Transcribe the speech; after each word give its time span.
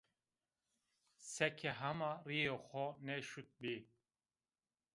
Seke 1.31 1.71
hema 1.79 2.11
rîyê 2.27 2.55
xo 2.65 2.85
nêşutbî 3.05 3.75